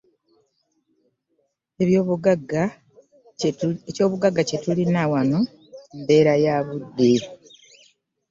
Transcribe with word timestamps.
Ekyobugagga 3.89 4.35
kye 4.47 4.57
tulina 4.63 5.03
wano 5.11 5.39
mbeera 5.99 6.33
ya 6.45 6.55
budde. 6.67 7.11